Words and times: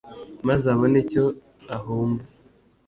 maze 0.47 0.65
abone 0.73 0.97
icyo 1.03 1.25
ahumba 1.75 2.23